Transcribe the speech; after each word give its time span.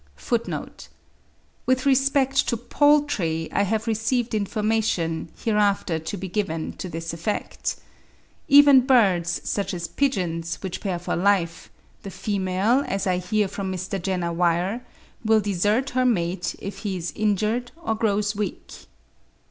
(9. 0.47 0.71
With 1.67 1.85
respect 1.85 2.47
to 2.47 2.57
poultry, 2.57 3.47
I 3.51 3.61
have 3.61 3.85
received 3.85 4.33
information, 4.33 5.29
hereafter 5.37 5.99
to 5.99 6.17
be 6.17 6.27
given, 6.27 6.73
to 6.77 6.89
this 6.89 7.13
effect. 7.13 7.75
Even 8.47 8.77
with 8.77 8.87
birds, 8.87 9.41
such 9.47 9.75
as 9.75 9.87
pigeons, 9.87 10.55
which 10.63 10.81
pair 10.81 10.97
for 10.97 11.15
life, 11.15 11.69
the 12.01 12.09
female, 12.09 12.83
as 12.87 13.05
I 13.05 13.17
hear 13.19 13.47
from 13.47 13.71
Mr. 13.71 14.01
Jenner 14.01 14.33
Weir, 14.33 14.83
will 15.23 15.39
desert 15.39 15.91
her 15.91 16.03
mate 16.03 16.55
if 16.57 16.79
he 16.79 16.97
is 16.97 17.13
injured 17.15 17.69
or 17.77 17.93
grows 17.93 18.35
weak.) 18.35 18.73